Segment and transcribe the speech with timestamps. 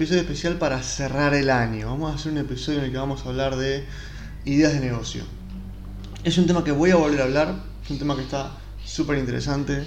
[0.00, 1.88] episodio especial para cerrar el año.
[1.88, 3.84] Vamos a hacer un episodio en el que vamos a hablar de
[4.46, 5.24] ideas de negocio.
[6.24, 9.18] Es un tema que voy a volver a hablar, es un tema que está súper
[9.18, 9.86] interesante.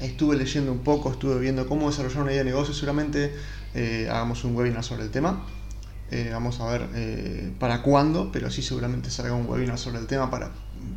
[0.00, 2.72] Estuve leyendo un poco, estuve viendo cómo desarrollar una idea de negocio.
[2.72, 3.34] Seguramente
[3.74, 5.44] eh, hagamos un webinar sobre el tema.
[6.10, 10.06] Eh, vamos a ver eh, para cuándo, pero sí seguramente salga un webinar sobre el
[10.06, 10.52] tema para,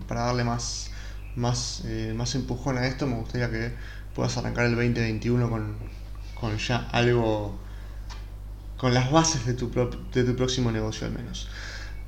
[0.07, 0.89] para darle más,
[1.35, 1.83] más,
[2.15, 3.07] más empujón a esto.
[3.07, 3.73] Me gustaría que
[4.15, 5.75] puedas arrancar el 2021 con,
[6.39, 7.59] con ya algo,
[8.83, 9.71] con las bases de tu,
[10.13, 11.47] de tu próximo negocio al menos.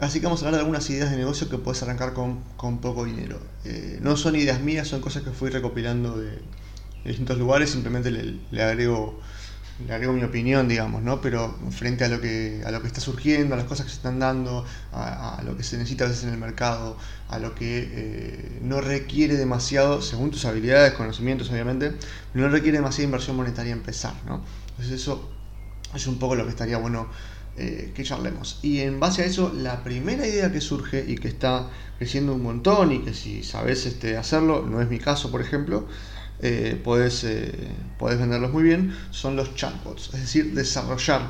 [0.01, 2.79] Así que vamos a hablar de algunas ideas de negocio que puedes arrancar con, con
[2.79, 3.39] poco dinero.
[3.63, 6.37] Eh, no son ideas mías, son cosas que fui recopilando de,
[7.05, 9.21] distintos lugares, simplemente le, agrego
[9.87, 11.21] le agrego mi opinión, digamos, ¿no?
[11.21, 13.97] Pero frente a lo que a lo que está surgiendo, a las cosas que se
[13.97, 16.97] están dando, a, a lo que se necesita a veces en el mercado,
[17.29, 21.93] a lo que eh, no requiere demasiado, según tus habilidades, conocimientos, obviamente,
[22.33, 24.43] no requiere demasiada inversión monetaria empezar, ¿no?
[24.71, 25.34] Entonces eso
[25.95, 27.07] es un poco lo que estaría bueno
[27.57, 28.59] eh, que charlemos.
[28.61, 32.43] Y en base a eso, la primera idea que surge y que está creciendo un
[32.43, 35.87] montón y que si sabes este, hacerlo, no es mi caso, por ejemplo,
[36.39, 36.81] eh,
[37.23, 41.21] eh, venderlos muy bien, son los chatbots, es decir, desarrollar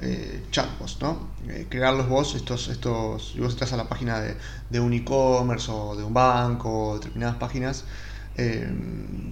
[0.00, 1.28] eh, chatbots, ¿no?
[1.68, 4.36] Crearlos vos, estos, estos, si vos estás a la página de,
[4.70, 7.84] de un e-commerce o de un banco, determinadas páginas,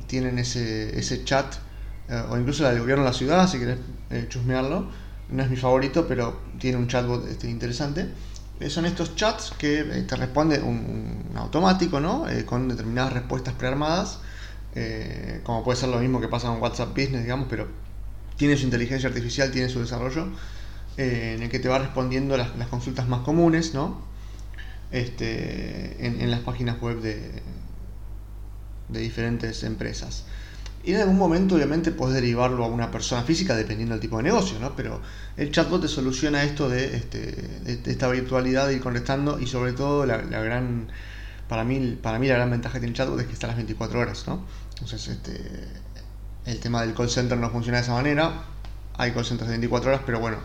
[0.06, 1.56] tienen ese, ese chat,
[2.30, 3.78] o incluso la del gobierno de la ciudad, si querés
[4.28, 4.88] chusmearlo,
[5.32, 8.08] no es mi favorito, pero tiene un chatbot este, interesante.
[8.60, 12.28] Eh, son estos chats que eh, te responde un, automático, ¿no?
[12.28, 14.20] Eh, con determinadas respuestas prearmadas,
[15.42, 17.68] como puede ser lo mismo que pasa con WhatsApp Business, digamos, pero
[18.36, 20.28] tiene su inteligencia artificial, tiene su desarrollo,
[20.96, 24.00] en el que te va respondiendo las, consultas más comunes, ¿no?
[24.90, 27.42] Este, en, las páginas web de,
[28.88, 30.24] de diferentes empresas.
[30.84, 34.24] Y en algún momento, obviamente, puedes derivarlo a una persona física dependiendo del tipo de
[34.24, 34.74] negocio, ¿no?
[34.74, 35.00] Pero
[35.36, 40.06] el chatbot te soluciona esto de, este, esta virtualidad de ir conectando y sobre todo
[40.06, 40.88] la, gran,
[41.48, 43.48] para mí, para mí la gran ventaja que tiene el chatbot es que está a
[43.48, 44.44] las 24 horas, ¿no?
[44.70, 45.40] Entonces, este,
[46.46, 48.42] el tema del call center no funciona de esa manera.
[48.98, 50.38] Hay call centers de 24 horas, pero bueno,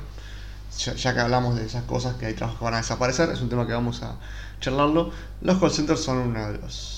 [0.77, 3.41] ya, ya, que hablamos de esas cosas que hay trabajos que van a desaparecer, es
[3.41, 4.17] un tema que vamos a
[4.59, 5.11] charlarlo.
[5.41, 6.97] Los call centers son uno de los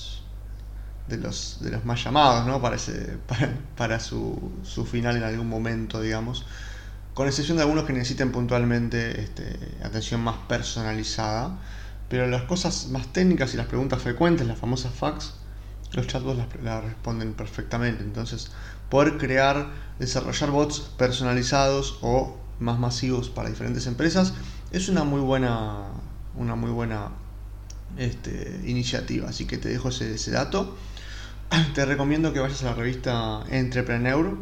[1.09, 2.61] de los, de los más llamados, ¿no?
[2.61, 2.77] Para,
[3.75, 4.51] para, su,
[4.89, 6.45] final en algún momento, digamos.
[7.13, 11.57] Con excepción de algunos que necesiten puntualmente este, atención más personalizada.
[12.07, 15.33] Pero las cosas más técnicas y las preguntas frecuentes, las famosas fax,
[15.93, 18.03] los chatbots las, responden perfectamente.
[18.03, 18.51] Entonces,
[18.89, 19.67] poder crear,
[19.99, 24.33] desarrollar bots personalizados o más masivos para diferentes empresas
[24.71, 25.85] es una muy buena,
[26.35, 27.09] una muy buena
[27.97, 29.29] este, iniciativa.
[29.29, 30.75] Así que te dejo ese, ese dato.
[31.73, 34.37] te recomiendo que vayas a la revista Entrepreneur,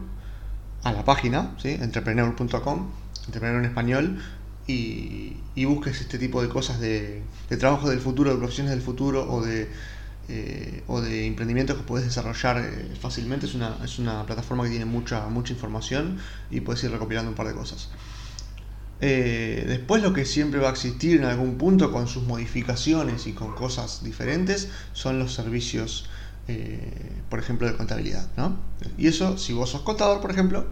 [0.83, 1.69] a la página, ¿sí?
[1.69, 2.91] entrepreneur.com,
[3.25, 4.19] Entrepreneur en español,
[4.67, 7.23] y, busques este tipo de cosas de,
[7.59, 9.69] trabajo del futuro, de profesiones del futuro o de,
[10.29, 10.83] eh,
[11.25, 13.45] emprendimientos que puedes desarrollar eh, fácilmente.
[13.45, 16.17] Es una, es una plataforma que tiene mucha, mucha información
[16.51, 17.89] y puedes ir recopilando un par de cosas.
[18.99, 23.33] Eh, después lo que siempre va a existir en algún punto con sus modificaciones y
[23.33, 26.09] con cosas diferentes son los servicios
[26.47, 28.25] eh, por ejemplo, de contabilidad.
[28.37, 28.57] ¿no?
[28.97, 30.65] Y eso, si vos sos contador, por ejemplo,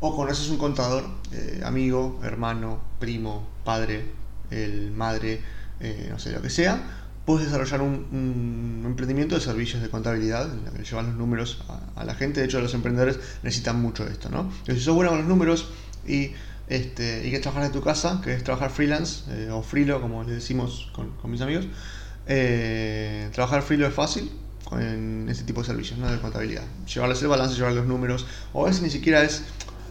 [0.00, 4.10] o conoces un contador, eh, amigo, hermano, primo, padre,
[4.50, 5.40] el madre,
[5.78, 6.82] eh, no sé, lo que sea,
[7.26, 11.62] puedes desarrollar un, emprendimiento de servicios de contabilidad, en el que llevan los números
[11.94, 12.40] a, la gente.
[12.40, 14.30] De hecho, los emprendedores necesitan mucho esto.
[14.30, 14.40] ¿no?
[14.40, 15.68] Entonces, si sos bueno con los números
[16.06, 16.32] y
[16.66, 20.32] este, y quieres trabajar de tu casa, que es trabajar freelance o freelo, como le
[20.32, 21.66] decimos con, con mis amigos,
[23.32, 24.30] trabajar freelo es fácil,
[24.78, 26.10] en ese tipo de servicios ¿no?
[26.10, 26.62] de contabilidad.
[26.92, 29.42] Llevarles el balance, llevar los números, o a veces ni siquiera es,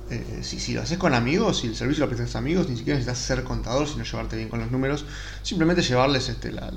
[0.09, 2.77] eh, si, si, lo haces con amigos, si el servicio lo prestas a amigos, ni
[2.77, 5.05] siquiera necesitas ser contador, sino llevarte bien con los números,
[5.43, 6.71] simplemente llevarles este, la,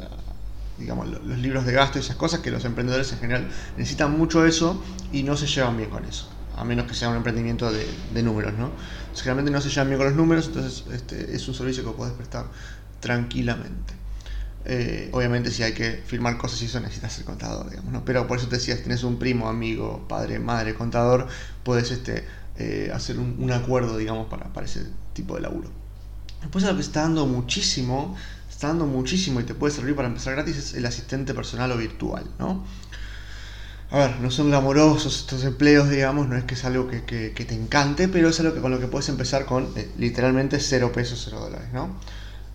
[0.78, 4.44] digamos, los libros de gasto y esas cosas que los emprendedores en general necesitan mucho
[4.46, 4.82] eso
[5.12, 6.28] y no se llevan bien con eso.
[6.56, 8.70] A menos que sea un emprendimiento de, de números, ¿no?
[9.14, 12.14] Generalmente no se llevan bien con los números, entonces este, es un servicio que puedes
[12.14, 12.46] prestar
[13.00, 14.01] tranquilamente.
[14.64, 18.04] Eh, obviamente si hay que firmar cosas y eso necesitas ser contador, digamos, ¿no?
[18.04, 21.26] Pero por eso te decía, si tienes un primo, amigo, padre, madre, contador,
[21.64, 22.24] puedes este,
[22.58, 25.70] eh, hacer un, acuerdo, digamos, para, para, ese tipo de laburo.
[26.40, 28.16] Después lo que está dando muchísimo,
[28.48, 31.76] está dando muchísimo y te puede servir para empezar gratis es el asistente personal o
[31.76, 32.64] virtual, ¿no?
[33.90, 37.54] A ver, no son glamorosos estos empleos, digamos, no es que es algo que, te
[37.54, 41.20] encante, pero es algo que con lo que puedes empezar con eh, literalmente cero pesos,
[41.22, 41.90] cero dólares, ¿no?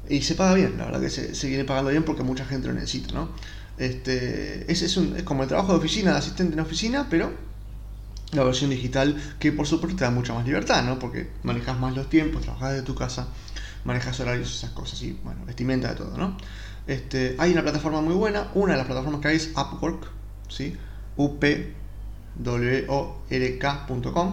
[0.10, 2.74] Y se paga bien, la verdad que se, viene pagando bien porque mucha gente lo
[2.74, 3.30] necesita, ¿no?
[3.78, 7.32] Este, es, es como el trabajo de oficina, de asistente en oficina, pero
[8.32, 11.00] la versión digital, que por supuesto te da mucha más libertad, ¿no?
[11.00, 13.28] Porque manejas más los tiempos, trabajas desde tu casa,
[13.86, 16.38] manejas horarios, esas cosas, y bueno, vestimenta de todo, ¿no?
[16.88, 20.10] Este, hay una plataforma muy buena, una de las plataformas que hay es Upwork,
[20.50, 20.76] ¿sí?
[21.18, 21.60] upwork.com,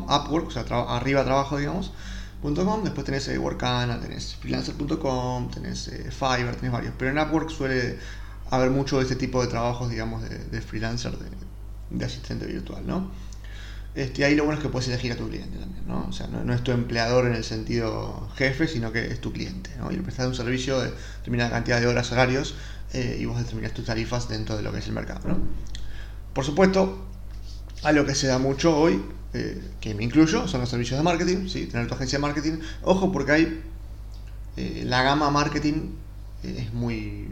[0.04, 1.92] Upwork, o sea, arriba trabajo, digamos,
[2.52, 7.98] después tenés eh, Workana, tenés freelancer.com, tenés eh, Fiverr, tenés varios, pero en Upwork suele
[8.50, 11.16] haber mucho de este tipo de trabajos, digamos, de, freelancer,
[11.90, 13.10] de, asistente virtual, ¿no?
[13.94, 16.06] Este, ahí lo bueno es que puedes elegir a tu cliente también, ¿no?
[16.08, 19.70] O sea, no, es tu empleador en el sentido jefe, sino que es tu cliente,
[19.78, 19.90] ¿no?
[19.90, 22.56] Y le prestas un servicio de determinada cantidad de horas horarios
[22.92, 25.38] eh, y vos determinas tus tarifas dentro de lo que es el mercado, ¿no?
[26.34, 27.06] Por supuesto,
[27.84, 29.00] algo que se da mucho hoy,
[29.34, 31.66] eh, que me incluyo, son los servicios de marketing, ¿sí?
[31.66, 32.52] Tener tu agencia de marketing.
[32.82, 33.62] Ojo, porque hay...
[34.56, 35.90] Eh, la gama marketing
[36.44, 37.28] es muy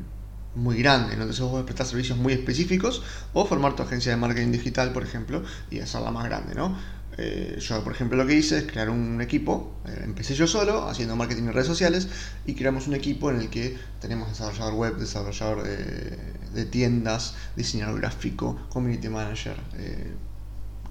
[0.54, 3.02] muy grande, entonces vos prestar servicios muy específicos
[3.32, 6.76] o formar tu agencia de marketing digital, por ejemplo, y hacerla más grande, ¿no?
[7.18, 10.88] Eh, yo, por ejemplo, lo que hice es crear un equipo, eh, empecé yo solo
[10.88, 12.08] haciendo marketing en redes sociales
[12.46, 18.58] y creamos un equipo en el que tenemos desarrollador web, desarrollador de tiendas, diseñador gráfico,
[18.70, 19.56] community manager,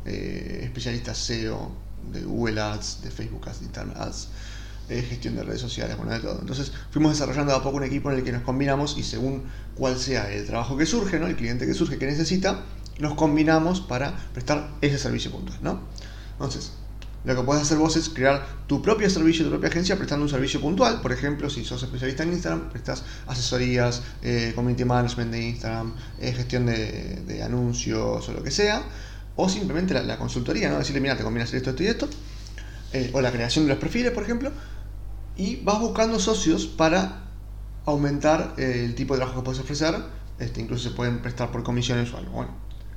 [0.05, 1.71] eh, especialista SEO
[2.11, 4.27] de Google Ads, de Facebook Ads, de Internet Ads
[4.89, 6.37] eh, gestión de redes sociales, bueno, de todo.
[6.41, 9.43] Entonces fuimos desarrollando a poco un equipo en el que nos combinamos y según
[9.75, 11.27] cuál sea el trabajo que surge, ¿no?
[11.27, 12.65] el cliente que surge, que necesita,
[12.99, 15.59] nos combinamos para prestar ese servicio puntual.
[15.61, 15.79] ¿no?
[16.33, 16.73] Entonces,
[17.23, 20.29] lo que puedes hacer vos es crear tu propio servicio, tu propia agencia, prestando un
[20.29, 21.01] servicio puntual.
[21.01, 26.33] Por ejemplo, si sos especialista en Instagram, prestas asesorías, eh, community management de Instagram, eh,
[26.33, 28.83] gestión de, anuncios o lo que sea.
[29.35, 30.77] O simplemente la, consultoría, ¿no?
[30.77, 32.09] Decirle, mira, te conviene hacer esto, esto y esto.
[33.13, 34.51] o la creación de los perfiles, por ejemplo
[35.35, 37.23] y vas buscando socios para
[37.85, 39.95] aumentar eh, el tipo de trabajo que puedes ofrecer.
[40.39, 42.31] Este, incluso se pueden prestar por comisiones o algo.
[42.31, 42.51] Bueno,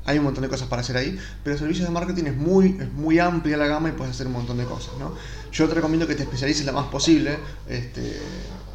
[0.07, 2.93] hay un montón de cosas para hacer ahí, pero servicios de marketing es muy, es
[2.93, 4.95] muy amplia la gama y puedes hacer un montón de cosas.
[4.99, 5.15] ¿no?
[5.51, 7.39] Yo te recomiendo que te especialices lo más posible.
[7.69, 8.21] Este,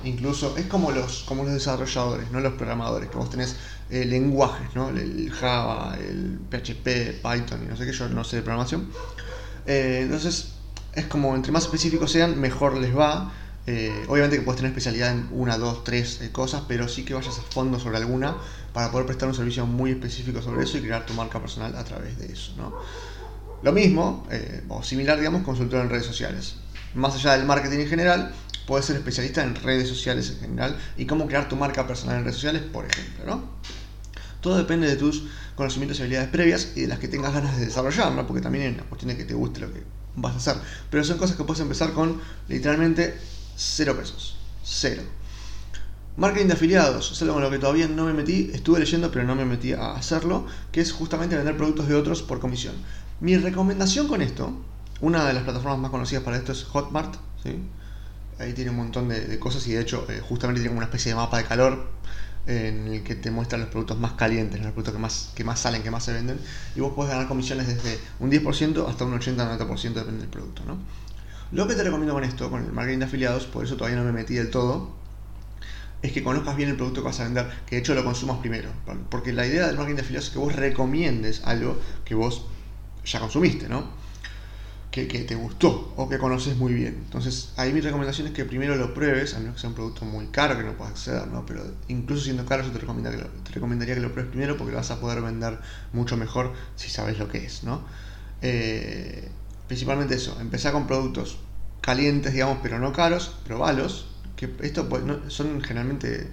[0.04, 3.56] incluso es como los, como los desarrolladores, no los programadores, que vos tenés
[3.90, 4.90] eh, lenguajes, ¿no?
[4.90, 8.90] el Java, el PHP, Python y no sé qué, yo no sé de programación.
[9.66, 10.54] Eh, entonces,
[10.94, 13.32] es como entre más específicos sean, mejor les va.
[13.72, 17.14] Eh, obviamente que puedes tener especialidad en una, dos, tres eh, cosas, pero sí que
[17.14, 18.36] vayas a fondo sobre alguna
[18.74, 21.84] para poder prestar un servicio muy específico sobre eso y crear tu marca personal a
[21.84, 22.54] través de eso.
[22.58, 22.74] ¿no?
[23.62, 26.56] Lo mismo, eh, o similar, digamos, consultor en redes sociales.
[26.96, 28.34] Más allá del marketing en general,
[28.66, 32.24] puedes ser especialista en redes sociales en general y cómo crear tu marca personal en
[32.24, 33.24] redes sociales, por ejemplo.
[33.28, 33.44] ¿no?
[34.42, 37.68] Todo depende de tus conocimientos y habilidades previas y de las que tengas ganas de
[37.68, 38.26] desarrollar, ¿no?
[38.26, 39.84] porque también es una cuestión de que te guste lo que
[40.16, 40.56] vas a hacer.
[40.90, 43.16] Pero son cosas que puedes empezar con literalmente
[43.62, 44.38] Cero pesos.
[44.64, 45.02] Cero.
[46.16, 49.26] Marketing de afiliados, es algo con lo que todavía no me metí, estuve leyendo pero
[49.26, 52.74] no me metí a hacerlo, que es justamente vender productos de otros por comisión.
[53.20, 54.54] Mi recomendación con esto,
[55.02, 57.58] una de las plataformas más conocidas para esto es Hotmart, ¿sí?
[58.40, 61.18] ahí tiene un montón de, cosas y de hecho eh, justamente tiene una especie de
[61.18, 61.86] mapa de calor
[62.48, 65.60] en el que te muestran los productos más calientes, los productos que más, que más
[65.60, 66.40] salen, que más se venden,
[66.78, 70.64] y vos puedes ganar comisiones desde un 10% hasta un 80-90% depende del producto.
[71.52, 74.06] Lo que te recomiendo con esto, con el marketing de afiliados, por eso todavía no
[74.06, 74.92] me metí del todo,
[76.02, 78.38] es que conozcas bien el producto que vas a vender, que de hecho lo consumas
[78.38, 78.70] primero.
[79.10, 82.46] Porque la idea del marketing de afiliados es que vos recomiendes algo que vos
[83.04, 83.98] ya consumiste, ¿no?
[84.92, 86.96] Que, te gustó o que conoces muy bien.
[87.06, 90.04] Entonces, ahí mi recomendación es que primero lo pruebes, a menos que sea un producto
[90.04, 91.46] muy caro que no puedas acceder, ¿no?
[91.46, 94.78] Pero incluso siendo caro, yo te que lo, recomendaría que lo pruebes primero porque lo
[94.78, 95.58] vas a poder vender
[95.94, 97.82] mucho mejor si sabes lo que es, ¿no?
[98.42, 99.30] Eh,
[99.70, 101.38] principalmente eso, empezar con productos
[101.80, 106.28] calientes, digamos, pero no caros, probalos, que esto pues, son generalmente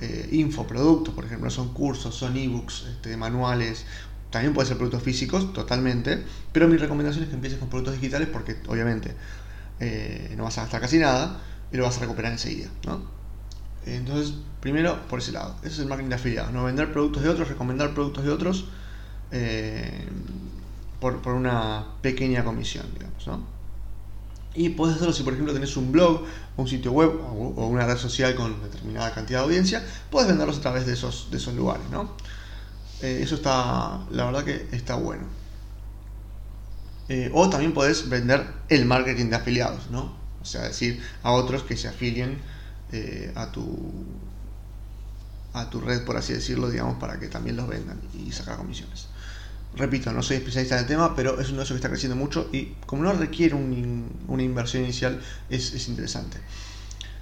[0.00, 3.84] eh, infoproductos, por ejemplo, son cursos, son ebooks, este, manuales,
[4.30, 8.28] también pueden ser productos físicos, totalmente, pero mi recomendación es que empieces con productos digitales
[8.32, 9.14] porque obviamente
[9.78, 11.38] eh, no vas a gastar casi nada
[11.70, 13.02] y lo vas a recuperar enseguida, ¿no?
[13.84, 17.28] Entonces, primero por ese lado, ese es el marketing de afiliados, no vender productos de
[17.28, 18.68] otros, recomendar productos de otros.
[19.32, 20.06] Eh,
[21.00, 23.60] por, una pequeña comisión, digamos, ¿no?
[24.54, 26.24] Y puedes hacerlo si, por ejemplo, tenés un blog,
[26.56, 30.60] un sitio web o, una red social con determinada cantidad de audiencia, puedes venderlos a
[30.60, 32.14] través de esos, de esos lugares, ¿no?
[33.00, 35.24] Eh, eso está, la verdad que está bueno.
[37.08, 40.14] Eh, o también puedes vender el marketing de afiliados, ¿no?
[40.42, 42.38] O sea, decir a otros que se afilien
[42.92, 43.92] eh, a tu
[45.52, 49.08] a tu red, por así decirlo, digamos, para que también los vendan y sacar comisiones.
[49.76, 52.48] Repito, no soy especialista en el tema, pero es un negocio que está creciendo mucho
[52.52, 56.38] y como no requiere una inversión inicial, es, interesante.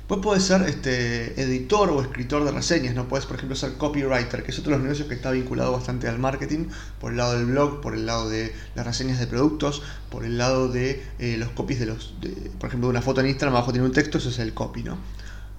[0.07, 3.07] Pues puedes ser este, editor o escritor de reseñas, ¿no?
[3.07, 6.09] Puedes, por ejemplo, ser copywriter, que es otro de los negocios que está vinculado bastante
[6.09, 9.83] al marketing, por el lado del blog, por el lado de las reseñas de productos,
[10.11, 12.15] por el lado de eh, los copies de los,
[12.59, 14.83] por ejemplo, de una foto en Instagram, abajo tiene un texto, eso es el copy,
[14.83, 14.97] ¿no?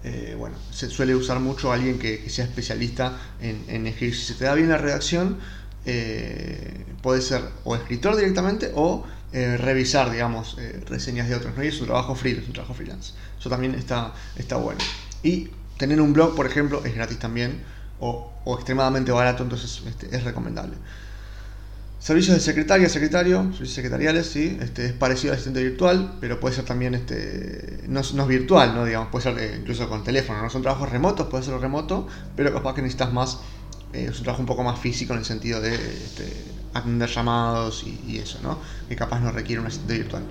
[0.03, 4.15] Eh, bueno, se suele usar mucho alguien que, sea especialista en, escribir.
[4.15, 5.37] Si se te da bien la redacción,
[5.85, 10.57] eh, puede ser o escritor directamente o revisar, digamos,
[10.87, 11.63] reseñas de otros, ¿no?
[11.63, 13.13] Y es un trabajo freelance, un trabajo freelance.
[13.39, 14.79] Eso también está, está bueno.
[15.21, 17.61] Y tener un blog, por ejemplo, es gratis también
[17.99, 20.75] o, extremadamente barato, entonces este, es recomendable.
[21.99, 26.55] Servicios de secretaria, secretario, servicios secretariales, sí, este, es parecido al asistente virtual, pero puede
[26.55, 28.85] ser también, este, no, no es virtual, ¿no?
[28.85, 32.07] Digamos, puede ser eh, incluso con teléfono, no son trabajos remotos, puede ser remoto,
[32.37, 33.39] pero capaz que necesitas más,
[33.93, 36.31] eh, es un trabajo un poco más físico en el sentido de este,
[36.73, 38.59] atender llamados y, y, eso, ¿no?
[38.87, 40.23] Que capaz no requiere un asistente virtual.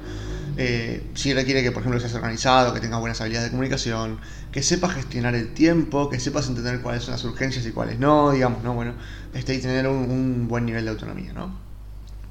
[0.60, 4.18] Eh, si requiere que, por ejemplo, seas organizado, que tengas buenas habilidades de comunicación,
[4.50, 8.32] que sepas gestionar el tiempo, que sepas entender cuáles son las urgencias y cuáles no,
[8.32, 8.74] digamos, ¿no?
[8.74, 8.94] Bueno,
[9.34, 11.56] este, y tener un, buen nivel de autonomía, ¿no?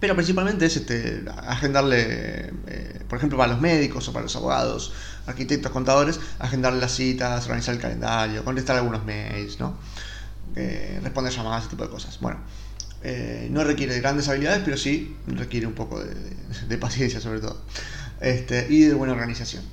[0.01, 4.93] Pero principalmente es este, agendarle, eh, por ejemplo, para los médicos o para los abogados,
[5.25, 9.77] arquitectos, contadores, agendarle las citas, organizar el calendario, contestar algunos mails, ¿no?
[10.55, 12.19] Eh, responder llamadas, ese tipo de cosas.
[12.19, 12.39] Bueno,
[13.03, 17.61] eh, no requiere grandes habilidades, pero sí requiere un poco de paciencia sobre todo
[18.21, 19.63] este, y de buena organización.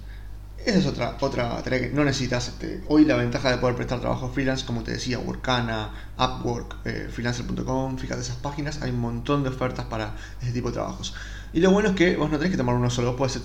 [0.64, 2.48] Esa es otra, otra tarea que no necesitas.
[2.48, 7.08] Este, hoy la ventaja de poder prestar trabajo freelance, como te decía, Workana, Upwork, eh,
[7.10, 11.14] freelancer.com, fíjate esas páginas, hay un montón de ofertas para ese tipo de trabajos.
[11.52, 13.40] Y lo bueno es que vos no tenés que tomar uno solo, vos podés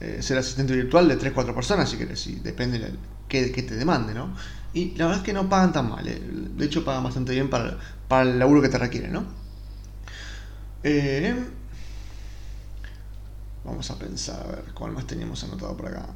[0.00, 2.92] eh, ser, asistente virtual de 3-4 personas si querés, y depende de
[3.28, 4.34] qué, te demande, ¿no?
[4.74, 6.20] Y la verdad es que no pagan tan mal, eh.
[6.20, 7.78] de hecho pagan bastante bien para,
[8.08, 9.24] para el laburo que te requiere, ¿no?
[10.82, 11.34] Eh,
[13.64, 16.06] Vamos a pensar, a ver, ¿cuál más teníamos anotado por acá?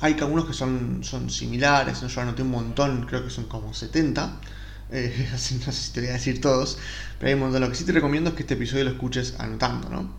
[0.00, 4.38] Hay algunos que son, son similares, yo anoté un montón, creo que son como 70.
[4.90, 6.78] Eh, así no sé si te voy a decir todos,
[7.18, 7.62] pero hay un montón.
[7.62, 10.10] Lo que sí te recomiendo es que este episodio lo escuches anotando, ¿no?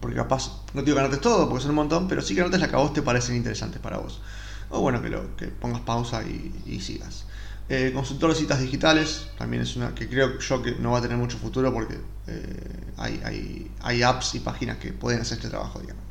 [0.00, 2.42] Porque capaz, no te digo que anotes todo, porque son un montón, pero sí que
[2.42, 4.20] anotes la que vos te parecen interesantes para vos.
[4.72, 7.26] O bueno, que, lo, que pongas pausa y sigas.
[7.68, 11.00] Eh, consultor de citas digitales, también es una que creo yo que no va a
[11.00, 16.02] tener mucho futuro porque eh, hay, apps y páginas que pueden hacer este trabajo, digamos.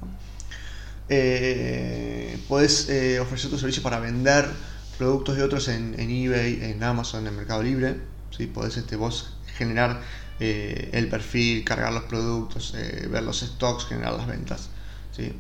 [1.09, 2.89] Eh, puedes
[3.19, 4.49] ofrecer tu servicio para vender
[4.97, 7.97] productos de otros en, eBay, en Amazon, en Mercado Libre.
[8.35, 8.47] ¿sí?
[8.47, 10.01] Podés este, vos generar
[10.39, 14.69] el perfil, cargar los productos, ver los stocks, generar las ventas.
[15.15, 15.31] ¿sí?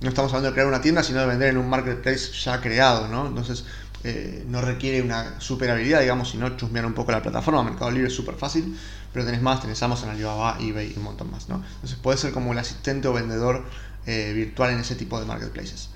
[0.00, 3.08] No estamos hablando de crear una tienda, sino de vender en un marketplace ya creado.
[3.08, 3.26] ¿no?
[3.26, 3.64] Entonces,
[4.02, 7.62] eh, no requiere una super habilidad, digamos, sino chusmear un poco la plataforma.
[7.62, 8.78] Mercado Libre es súper fácil,
[9.12, 11.62] pero tenés más, tenés Amazon, Alibaba, eBay y un montón más, ¿no?
[11.74, 13.64] Entonces puede ser como el asistente o vendedor
[14.06, 15.90] eh, virtual en ese tipo de marketplaces.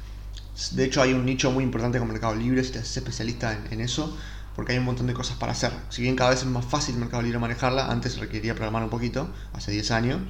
[0.73, 3.81] De hecho, hay un nicho muy importante con Mercado Libre, si te haces especialista en,
[3.81, 4.15] eso,
[4.55, 5.73] porque hay un montón de cosas para hacer.
[5.89, 9.31] Si bien cada vez es más fácil Mercado Libre manejarla, antes requería programar un poquito,
[9.55, 10.21] hace 10 años.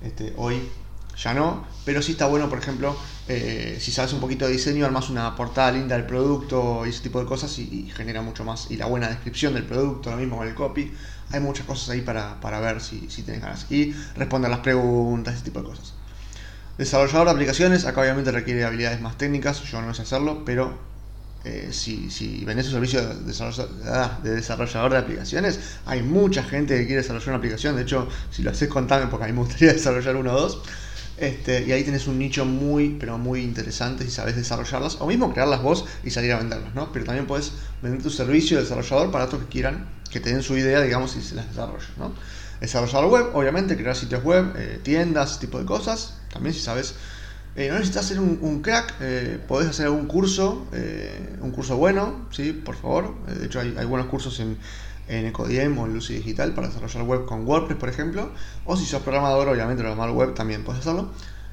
[0.00, 0.62] Este, hoy
[1.22, 2.96] ya no, pero sí está bueno, por ejemplo,
[3.28, 7.02] eh, si sabes un poquito de diseño, armas una portada linda del producto y ese
[7.02, 8.70] tipo de cosas y, genera mucho más.
[8.70, 10.92] Y la buena descripción del producto, lo mismo con el copy.
[11.32, 13.66] Hay muchas cosas ahí para, ver si, si tienes ganas.
[13.70, 15.94] Y responder las preguntas, ese tipo de cosas.
[16.78, 20.78] Desarrollador de aplicaciones, acá obviamente requiere habilidades más técnicas, yo no sé hacerlo, pero
[21.42, 23.34] eh, si, si vendes un servicio de,
[23.86, 28.08] ah, de, desarrollador de aplicaciones, hay mucha gente que quiere desarrollar una aplicación, de hecho,
[28.30, 30.62] si lo haces, contame porque a mí me gustaría desarrollar uno o dos.
[31.18, 35.32] Este, y ahí tenés un nicho muy, pero muy interesante si sabes desarrollarlas, o mismo
[35.32, 36.92] crearlas vos y salir a venderlas, ¿no?
[36.92, 40.42] Pero también puedes vender tu servicio de desarrollador para otros que quieran, que te den
[40.42, 42.12] su idea, digamos, y se las desarrolles, ¿no?
[42.60, 46.18] Desarrollador web, obviamente, crear sitios web, eh, tiendas, tipo de cosas.
[46.32, 46.94] También si sabes,
[47.54, 50.66] eh, no necesitas ser un, crack, eh, podés hacer algún curso,
[51.40, 52.52] un curso bueno, ¿sí?
[52.52, 53.14] Por favor.
[53.26, 54.58] de hecho, hay, hay buenos cursos en
[55.08, 58.30] en Ecodiem o en Lucy Digital para desarrollar web con WordPress, por ejemplo.
[58.64, 61.10] O si sos programador, obviamente programar web también puedes hacerlo.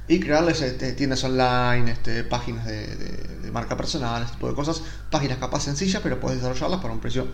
[0.07, 4.83] Y crearles este, tiendas online, este, páginas de, marca personal, este tipo de cosas.
[5.09, 7.27] Páginas capaz sencillas, pero puedes desarrollarlas para un precio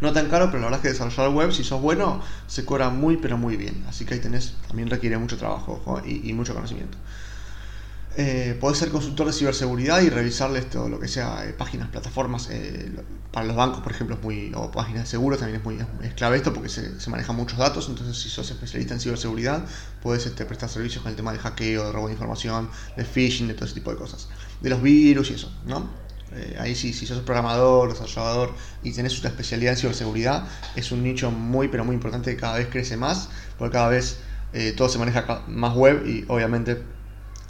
[0.00, 2.90] no tan caro, pero la verdad es que desarrollar web, si sos bueno, se cobra
[2.90, 3.84] muy, pero muy bien.
[3.88, 6.98] Así que ahí tenés, también requiere mucho trabajo y mucho conocimiento.
[8.16, 12.48] Eh, podés ser consultor de ciberseguridad y revisarles todo lo que sea eh, páginas, plataformas.
[12.50, 12.92] Eh,
[13.32, 16.14] para los bancos, por ejemplo, es muy, o páginas de seguro también es muy es
[16.14, 17.88] clave esto porque se, se, manejan muchos datos.
[17.88, 19.64] Entonces, si sos especialista en ciberseguridad,
[20.00, 23.48] puedes este, prestar servicios con el tema de hackeo, de robo de información, de phishing,
[23.48, 24.28] de todo ese tipo de cosas.
[24.60, 25.90] De los virus y eso, ¿no?
[26.32, 28.54] Eh, ahí sí, si sos programador, desarrollador
[28.84, 32.58] y tenés una especialidad en ciberseguridad, es un nicho muy, pero muy importante que cada
[32.58, 33.28] vez crece más,
[33.58, 34.18] porque cada vez
[34.76, 36.80] todo se maneja más web y obviamente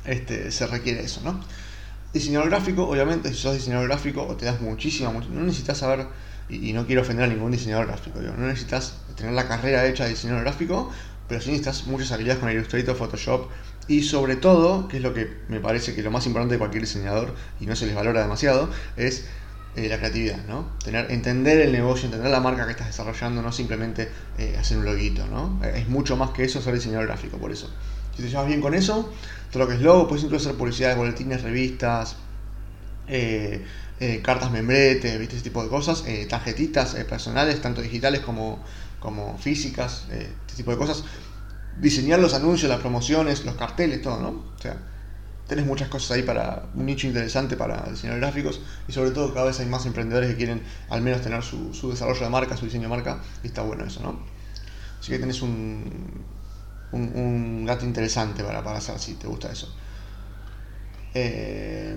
[0.04, 1.40] este, se requiere eso, ¿no?
[2.12, 6.06] Diseñador gráfico, obviamente, si sos diseñador gráfico o te das muchísima, no necesitas saber,
[6.48, 10.10] y, no quiero ofender a ningún diseñador gráfico, no necesitas tener la carrera hecha de
[10.10, 10.92] diseñador gráfico,
[11.28, 13.50] pero sí necesitas muchas habilidades con Illustrator, Photoshop
[13.88, 16.82] y sobre todo, que es lo que me parece que lo más importante de cualquier
[16.82, 19.26] diseñador y no se les valora demasiado, es
[19.76, 20.68] eh, la creatividad, ¿no?
[20.84, 24.08] Tener, entender el negocio, entender la marca que estás desarrollando, no simplemente
[24.38, 25.60] eh, hacer un loguito, ¿no?
[25.64, 27.68] Es mucho más que eso ser diseñador gráfico, por eso.
[28.16, 29.12] Si te llevas bien con eso,
[29.50, 32.16] todo lo que es logo, puedes incluso hacer publicidades, boletines, revistas,
[33.08, 33.64] eh,
[34.22, 35.36] cartas membrete, ¿viste?
[35.36, 38.62] ese tipo de cosas, tarjetitas personales, tanto digitales como,
[39.00, 41.04] como físicas, este tipo de cosas.
[41.80, 44.28] Diseñar los anuncios, las promociones, los carteles, todo, ¿no?
[44.28, 44.76] O sea,
[45.46, 49.46] tenés muchas cosas ahí para un nicho interesante para diseñar gráficos y sobre todo cada
[49.46, 52.84] vez hay más emprendedores que quieren al menos tener su, desarrollo de marca, su diseño
[52.84, 54.18] de marca y está bueno eso, ¿no?
[54.98, 56.24] Así que tenés un,
[56.94, 59.74] un, gato interesante para, para, hacer si te gusta eso.
[61.14, 61.96] Eh,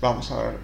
[0.00, 0.58] vamos a ver.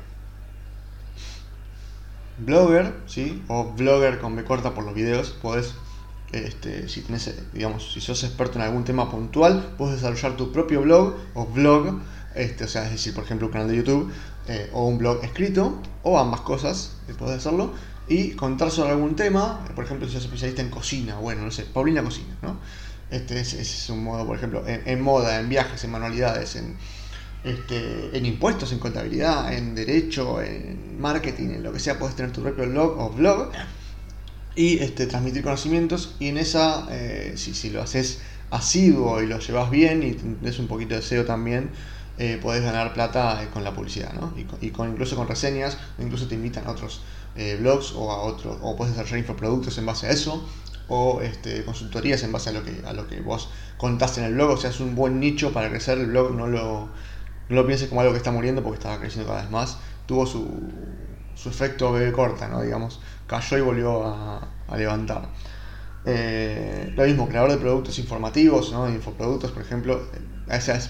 [2.39, 3.43] Blogger, ¿sí?
[3.49, 5.75] O blogger con B corta por los videos, podés
[6.35, 10.83] este, si tenés, digamos, si sos experto en algún tema puntual, puedes desarrollar tu propio
[10.83, 12.01] blog o blog,
[12.35, 14.11] este, o sea, es decir, por ejemplo, un canal de YouTube
[14.49, 17.73] eh, o un blog escrito, o ambas cosas, eh, puedes hacerlo,
[18.09, 21.65] y contar sobre algún tema, por ejemplo, si sos especialista en cocina, bueno, no sé,
[21.65, 22.59] Paulina Cocina, ¿no?
[23.11, 26.77] Este es un modo, por ejemplo, en, moda, en viajes, en manualidades, en,
[27.45, 32.33] este, en impuestos, en contabilidad, en derecho, en marketing, en lo que sea, puedes tener
[32.33, 33.53] tu propio blog o blog
[34.57, 38.21] y este, transmitir conocimientos y en esa, eh, si, si, lo haces
[38.51, 41.71] asiduo y lo llevas bien y tienes un poquito de SEO también,
[42.17, 44.33] eh, podés ganar plata eh, con la publicidad, ¿no?
[44.61, 47.03] Y, con, incluso con reseñas, incluso te invitan a otros
[47.61, 50.47] blogs o a otros, o puedes desarrollar infoproductos en base a eso,
[50.89, 54.35] o este, consultorías en base a lo, que, a lo que vos contaste en el
[54.35, 56.89] blog, o sea, es un buen nicho para crecer el blog, no lo,
[57.49, 60.27] no lo pienses como algo que está muriendo porque está creciendo cada vez más, tuvo
[60.27, 60.49] su,
[61.35, 62.63] su efecto bebé corta, ¿no?
[62.63, 65.29] Digamos, cayó y volvió a, levantar.
[66.07, 68.89] Eh, lo mismo, creador de productos informativos, ¿no?
[68.89, 70.03] infoproductos, por ejemplo,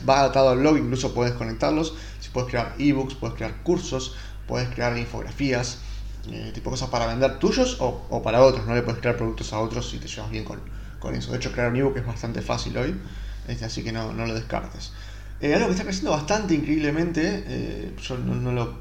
[0.08, 1.94] va atado al blog, incluso puedes conectarlos.
[2.20, 5.78] Si puedes crear ebooks, puedes crear cursos, puedes crear infografías,
[6.30, 8.66] eh, tipo cosas para vender tuyos o, para otros.
[8.66, 10.60] No le puedes crear productos a otros si te llevas bien con,
[11.14, 11.32] eso.
[11.32, 12.94] De hecho, crear un ebook es bastante fácil hoy,
[13.46, 14.92] este, así que no, lo descartes.
[15.40, 18.74] Eh, algo que está creciendo bastante increíblemente, yo no, lo,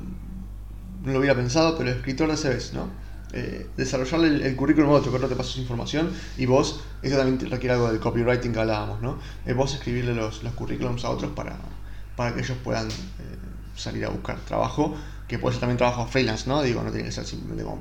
[1.04, 3.04] no, lo, hubiera pensado, pero el escritor de CVs, ¿no?
[3.34, 7.40] eh, desarrollarle el, currículum a otro, que otro te pasa información y vos, esto también
[7.50, 9.18] requiere algo del copywriting que hablábamos, ¿no?
[9.46, 11.58] Eh, vos escribirle los, los currículums a otros para,
[12.16, 12.92] para que ellos puedan eh,
[13.76, 14.96] salir a buscar trabajo,
[15.28, 16.62] que puede ser también trabajo freelance, ¿no?
[16.62, 17.80] Digo, no tiene que ser simplemente como.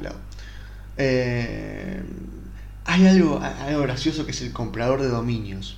[0.96, 2.02] Eh,
[2.85, 5.76] hay algo, algo gracioso que es el comprador de dominios.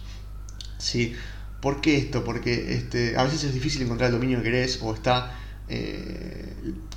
[0.78, 1.14] ¿Sí?
[1.60, 2.24] ¿Por qué esto?
[2.24, 5.32] Porque este, a veces es difícil encontrar el dominio que querés o está
[5.68, 6.52] eh,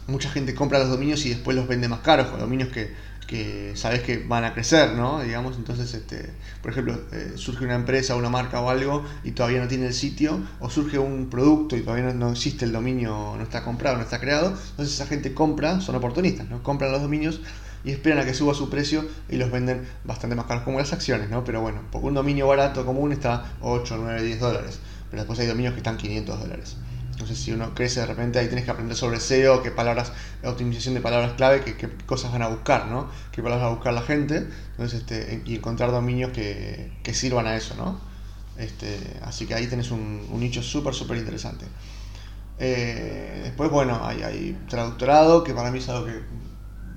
[0.08, 2.94] mucha gente compra los dominios y después los vende más caros, con dominios que,
[3.28, 5.22] que sabes que van a crecer, ¿no?
[5.22, 9.60] Digamos, entonces, este, por ejemplo, eh, surge una empresa, una marca o algo y todavía
[9.60, 13.44] no tiene el sitio, o surge un producto y todavía no, existe el dominio, no
[13.44, 16.64] está comprado, no está creado, entonces esa gente compra, son oportunistas, ¿no?
[16.64, 17.42] Compran los dominios
[17.84, 20.94] y esperan a que suba su precio y los venden bastante más caros, como las
[20.94, 21.44] acciones, ¿no?
[21.44, 25.48] Pero bueno, porque un dominio barato común está 8, 9, 10 dólares, pero después hay
[25.48, 26.78] dominios que están 500 dólares.
[27.18, 30.12] Entonces, si uno crece de repente, ahí tienes que aprender sobre SEO, qué palabras,
[30.44, 33.10] optimización de palabras clave, qué, cosas van a buscar, ¿no?
[33.32, 34.48] Qué palabras va a buscar la gente.
[34.74, 38.00] Entonces, este, y encontrar dominios que, sirvan a eso, ¿no?
[38.60, 41.66] Este, así que ahí tenés un, nicho súper, súper interesante.
[42.60, 46.22] Eh, después, bueno, hay, hay traductorado, que para mí es algo que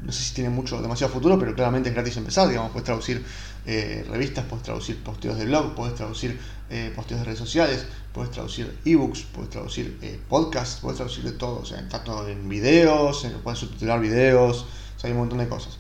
[0.03, 3.25] no sé si tiene mucho, demasiado futuro, pero claramente es gratis empezar, digamos, puedes traducir
[3.67, 6.39] eh, revistas, puedes traducir posteos de blog, puedes traducir
[6.71, 11.33] eh, posteos de redes sociales, puedes traducir ebooks, puedes traducir eh, podcasts, puedes traducir de
[11.33, 15.49] todo, o sea, tanto en videos, puedes subtitular videos, o sea, hay un montón de
[15.49, 15.79] cosas.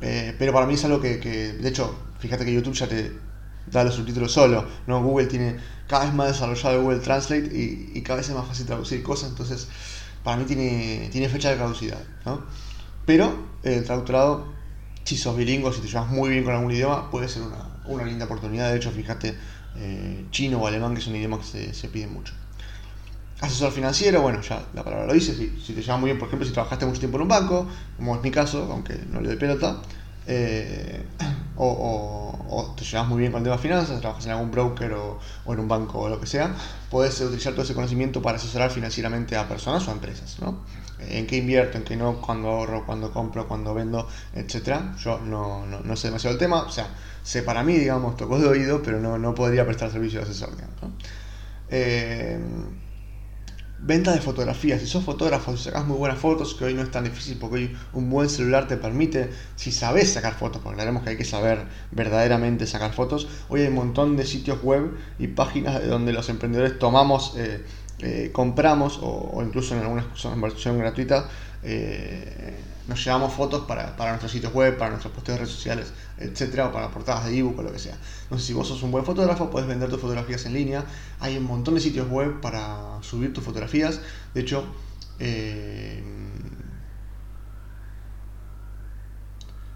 [0.00, 3.12] pero para mí es algo que, de hecho, fíjate que YouTube ya te
[3.66, 5.02] da los subtítulos solo, ¿no?
[5.02, 8.66] Google tiene cada vez más desarrollado Google Translate y, y cada vez es más fácil
[8.66, 9.68] traducir cosas, entonces
[10.22, 12.42] para mí tiene, tiene fecha de caducidad, ¿no?
[13.06, 14.46] Pero el traductorado,
[15.04, 18.26] si sos bilingüe, si te llevas muy bien con algún idioma, puede ser una, linda
[18.26, 18.70] oportunidad.
[18.70, 19.36] De hecho, fíjate,
[19.76, 22.34] eh, chino o alemán, que es un idioma que se, se pide mucho.
[23.42, 26.46] Asesor financiero, bueno, ya la palabra lo dice, si, te llevas muy bien, por ejemplo,
[26.46, 29.36] si trabajaste mucho tiempo en un banco, como es mi caso, aunque no le doy
[29.36, 29.82] pelota,
[30.28, 31.04] eh,
[31.56, 35.18] o, te llevas muy bien con el tema de finanzas, trabajas en algún broker o,
[35.48, 36.54] en un banco o lo que sea,
[36.88, 40.60] puedes utilizar todo ese conocimiento para asesorar financieramente a personas o a empresas, ¿no?
[41.08, 44.94] En qué invierto, en qué no, cuando ahorro, cuando compro, cuando vendo, etcétera.
[44.98, 46.88] Yo no, no, sé demasiado el tema, o sea,
[47.22, 50.50] sé para mí, digamos, tocó de oído, pero no, no podría prestar servicio de asesor,
[50.56, 50.74] digamos,
[51.70, 52.38] eh,
[53.84, 54.80] Venta de fotografías.
[54.80, 57.56] Si sos fotógrafo, si sacas muy buenas fotos, que hoy no es tan difícil porque
[57.56, 61.24] hoy un buen celular te permite, si sabes sacar fotos, porque sabemos que hay que
[61.24, 66.12] saber verdaderamente sacar fotos, hoy hay un montón de sitios web y páginas de donde
[66.12, 67.64] los emprendedores tomamos, eh,
[68.02, 71.28] eh, compramos o, incluso en algunas son en versión gratuita,
[71.62, 75.92] eh, nos llevamos fotos para, para, nuestros sitios web, para nuestros posteos de redes sociales,
[76.18, 77.96] etcétera, o para portadas de ebook o lo que sea.
[78.24, 80.84] Entonces, si vos sos un buen fotógrafo, puedes vender tus fotografías en línea.
[81.20, 84.00] Hay un montón de sitios web para subir tus fotografías.
[84.34, 84.64] De hecho,
[85.20, 86.02] eh,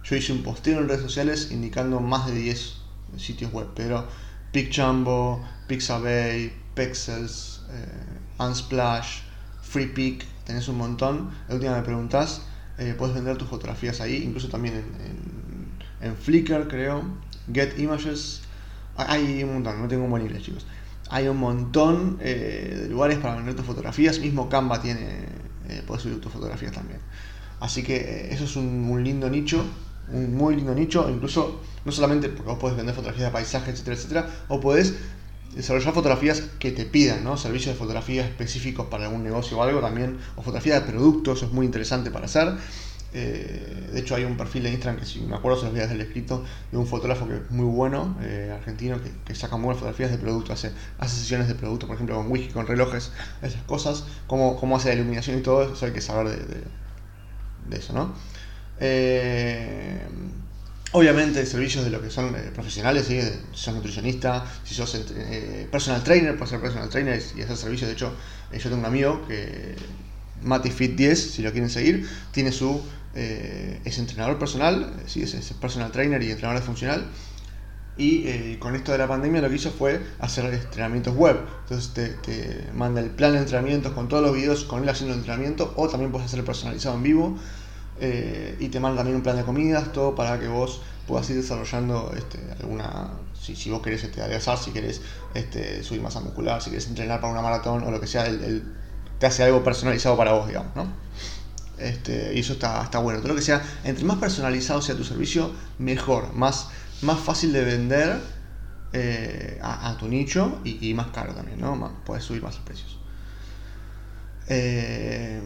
[0.02, 2.76] yo hice un posteo en redes sociales indicando más de 10
[3.18, 4.04] sitios web, pero
[4.50, 9.22] PicJumbo, Pixabay, Pexels, eh, Unsplash,
[9.62, 11.30] FreePic, tenés un montón.
[11.48, 12.42] La última me preguntás
[12.78, 14.84] eh, puedes vender tus fotografías ahí, incluso también
[16.00, 17.02] en, Flickr, creo,
[17.52, 18.42] Get Images.
[18.96, 20.66] Hay un montón, no tengo un buen inglés, chicos.
[21.08, 24.18] Hay un montón eh, de lugares para vender tus fotografías.
[24.18, 25.24] Mismo Canva tiene,
[25.68, 27.00] eh, puedes subir tus fotografías también.
[27.60, 29.64] Así que eso es un, lindo nicho,
[30.12, 31.08] un muy lindo nicho.
[31.08, 34.94] Incluso, no solamente porque vos podés vender fotografías de paisajes, etcétera, etcétera, o podés
[35.56, 37.36] desarrollar fotografías que te pidan, ¿no?
[37.38, 41.50] Servicios de fotografía específicos para algún negocio o algo también, o fotografía de productos, es
[41.50, 42.52] muy interesante para hacer.
[43.14, 45.80] Eh, de hecho hay un perfil de Instagram que si me acuerdo se los voy
[45.80, 49.78] a escrito de un fotógrafo que es muy bueno, eh, argentino, que, saca muy buenas
[49.78, 50.72] fotografías de productos, hace,
[51.08, 54.96] sesiones de productos, por ejemplo con whisky, con relojes, esas cosas, cómo, cómo hace la
[54.96, 56.64] iluminación y todo eso, hay que saber de,
[57.70, 58.12] de, eso, ¿no?
[58.80, 60.02] Eh,
[60.96, 63.20] Obviamente servicios de lo que son eh, profesionales, si
[63.52, 67.88] sos nutricionista, si sos eh, personal trainer, puedes ser personal trainer y hacer servicios.
[67.88, 68.14] De hecho,
[68.50, 69.76] eh, yo tengo un amigo que,
[70.40, 72.80] MatiFit 10, si lo quieren seguir, tiene su,
[73.14, 75.20] es entrenador personal, ¿sí?
[75.20, 77.04] es, personal trainer y entrenador funcional.
[77.98, 81.40] Y con esto de la pandemia lo que hizo fue hacer entrenamientos web.
[81.64, 85.12] Entonces te, te, manda el plan de entrenamientos con todos los videos con él haciendo
[85.12, 87.38] el entrenamiento o también puedes hacer personalizado en vivo
[88.00, 91.36] eh, y te manda también un plan de comidas, todo para que vos puedas ir
[91.36, 95.00] desarrollando este, alguna, si, si vos querés este, adelgazar, si querés
[95.34, 98.62] este, subir masa muscular, si querés entrenar para una maratón o lo que sea, el,
[99.18, 100.86] te hace algo personalizado para vos, digamos, ¿no?
[101.78, 103.20] Este, y eso está, está bueno.
[103.20, 106.68] Todo lo que sea, entre más personalizado sea tu servicio, mejor, más,
[107.02, 108.20] más fácil de vender
[108.92, 111.92] eh, a, tu nicho y, más caro también, ¿no?
[112.04, 112.98] puedes subir más los precios.
[114.48, 115.40] Eh,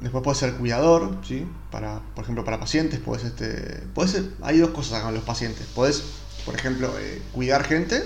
[0.00, 1.46] después puedes ser cuidador, ¿sí?
[1.70, 5.66] Para, por ejemplo, para pacientes, puedes, este, puedes hay dos cosas con los pacientes.
[5.74, 6.02] Puedes,
[6.44, 8.02] por ejemplo, eh, cuidar gente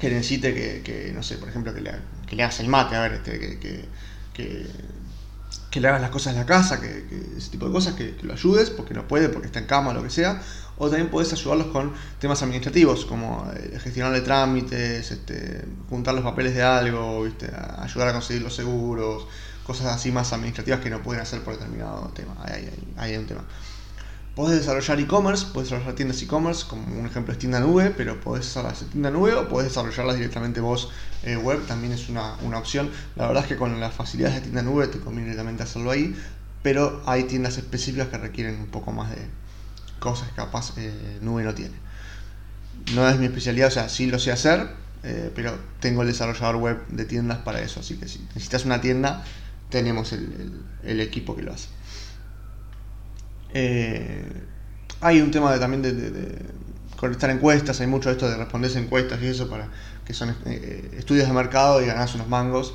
[0.00, 1.92] que necesite que, no sé, por ejemplo, que le,
[2.26, 3.84] que le hagas el mate, a ver, este, que, que,
[4.34, 4.66] que,
[5.80, 7.06] le hagas las cosas en la casa, que,
[7.36, 10.02] ese tipo de cosas, que, lo ayudes porque no puede, porque está en cama lo
[10.02, 10.42] que sea.
[10.78, 16.54] O también puedes ayudarlos con temas administrativos, como eh, gestionarle trámites, este, juntar los papeles
[16.54, 17.26] de algo,
[17.78, 19.26] ayudar a conseguir los seguros,
[19.66, 22.36] cosas así más administrativas que no pueden hacer por determinado tema.
[22.44, 23.44] Ahí, hay un tema.
[24.36, 28.46] Puedes desarrollar e-commerce, puedes desarrollar tiendas e-commerce, como un ejemplo es tienda nube, pero puedes
[28.46, 30.90] desarrollar tienda nube o puedes desarrollarlas directamente vos
[31.24, 32.90] eh, web, también es una, una, opción.
[33.16, 36.14] La verdad es que con las facilidades de tienda nube te conviene directamente hacerlo ahí,
[36.62, 39.26] pero hay tiendas específicas que requieren un poco más de,
[39.98, 41.74] cosas que capaz eh, Nube no tiene.
[42.94, 44.68] No es mi especialidad, o sea, sí lo sé hacer,
[45.02, 48.80] eh, pero tengo el desarrollador web de tiendas para eso, así que si necesitas una
[48.80, 49.24] tienda,
[49.70, 51.68] tenemos el, equipo que lo hace.
[53.52, 54.24] Eh,
[55.00, 59.22] hay un tema de, también de, de, encuestas, hay mucho de esto de responder encuestas
[59.22, 59.68] y eso para
[60.04, 60.34] que son
[60.96, 62.74] estudios de mercado y ganas unos mangos.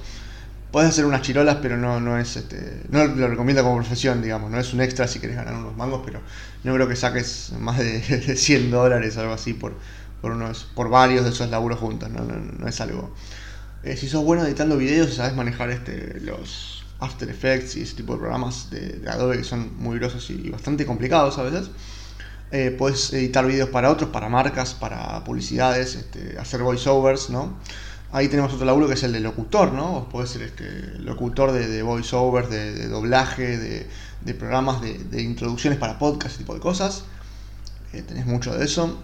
[0.72, 2.84] Puedes hacer unas chirolas, pero no, no es este.
[2.90, 4.50] No lo recomiendo como profesión, digamos.
[4.52, 6.22] No es un extra si querés ganar unos mangos, pero
[6.64, 8.02] no creo que saques más de,
[8.38, 9.74] 100 dólares o algo así por,
[10.22, 12.10] por, unos, por varios de esos laburos juntos.
[12.10, 13.14] No, es algo.
[13.84, 17.96] Eh, si sos bueno editando videos y sabes manejar este, los After Effects y ese
[17.96, 21.70] tipo de programas de, Adobe que son muy grosos y, bastante complicados a veces.
[22.52, 27.58] Eh, puedes editar videos para otros, para marcas, para publicidades, este, hacer voiceovers, ¿no?
[28.14, 30.10] Ahí tenemos otro laburo que es el de locutor, ¿no?
[30.12, 36.36] Puede ser este, locutor de, de voiceovers, de, doblaje, de, programas de, introducciones para podcast,
[36.36, 37.06] ese tipo de cosas.
[37.94, 39.02] Eh, tenés mucho de eso.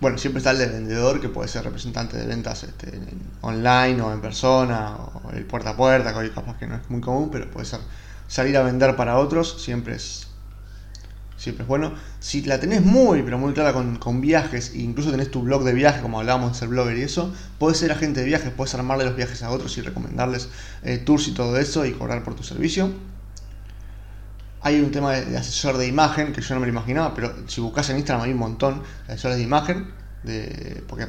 [0.00, 3.00] Bueno, siempre está el de vendedor, que puede ser representante de ventas este,
[3.40, 6.90] online o en persona, o el puerta a puerta, que hoy capaz que no es
[6.90, 7.80] muy común, pero puede ser
[8.28, 10.26] salir a vender para otros, siempre es
[11.36, 11.94] siempre es bueno.
[12.18, 15.72] Si la tenés muy, pero muy clara con, viajes, e incluso tenés tu blog de
[15.72, 19.04] viaje, como hablábamos de ser blogger y eso, puedes ser agente de viajes, puedes armarle
[19.04, 20.48] los viajes a otros y recomendarles
[20.82, 22.90] eh, tours y todo eso y cobrar por tu servicio.
[24.62, 27.60] Hay un tema de, asesor de imagen que yo no me lo imaginaba, pero si
[27.60, 29.88] buscas en Instagram hay un montón de asesores de imagen,
[30.22, 31.06] de, porque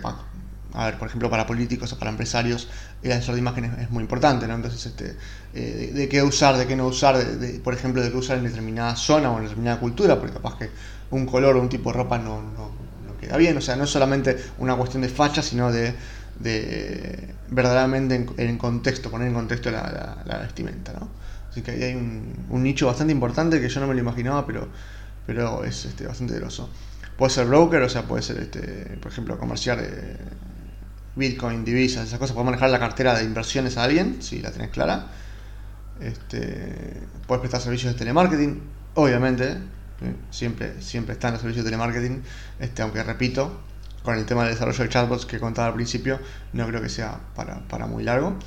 [0.74, 2.68] a ver, por ejemplo, para políticos o para empresarios,
[3.02, 4.56] el asesor de imagen es, muy importante, ¿no?
[4.56, 5.18] Entonces, este,
[5.54, 8.44] eh, de, qué usar, de qué no usar, de, por ejemplo, de qué usar en
[8.44, 10.70] determinada zona o en determinada cultura, porque capaz que
[11.12, 12.72] un color o un tipo de ropa no, no,
[13.20, 15.96] queda bien, o sea, no es solamente una cuestión de facha, sino de,
[16.40, 21.10] de verdaderamente en, contexto, poner en contexto la, vestimenta, ¿no?
[21.50, 24.68] Así que ahí hay un, nicho bastante importante que yo no me lo imaginaba, pero,
[25.26, 26.70] pero es este, bastante groso.
[27.18, 30.18] Puede ser broker, o sea, puede ser, este, por ejemplo, comerciar eh,
[31.16, 32.36] Bitcoin, divisas, esas cosas.
[32.36, 35.08] Puedes manejar la cartera de inversiones a alguien, si la tenés clara.
[36.00, 38.62] Este, puedes prestar servicios de telemarketing,
[38.94, 39.58] obviamente.
[40.30, 42.22] Siempre, siempre están los servicios de telemarketing.
[42.60, 43.62] Este, aunque repito,
[44.04, 46.20] con el tema del desarrollo de chatbots que contaba al principio,
[46.54, 48.38] no creo que sea para, muy largo.